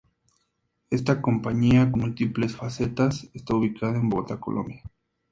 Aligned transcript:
Esta 0.89 1.21
compañía 1.21 1.91
con 1.91 1.99
múltiples 1.99 2.55
facetas 2.55 3.29
está 3.35 3.53
ubicada 3.55 3.99
en 3.99 4.09
Bogotá, 4.09 4.39
Colombia. 4.39 4.81